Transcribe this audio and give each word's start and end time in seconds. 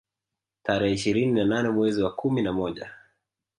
Tarehe 0.63 0.93
ishirini 0.93 1.31
na 1.33 1.45
nane 1.45 1.69
mwezi 1.69 2.03
wa 2.03 2.15
kumi 2.15 2.41
na 2.41 2.53
moja 2.53 2.91